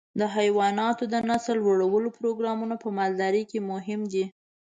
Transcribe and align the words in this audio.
د 0.19 0.21
حيواناتو 0.35 1.03
د 1.13 1.15
نسل 1.29 1.55
لوړولو 1.65 2.09
پروګرامونه 2.17 2.75
په 2.83 2.87
مالدارۍ 2.97 3.43
کې 3.51 3.59
مهم 3.71 4.01
دي. 4.13 4.25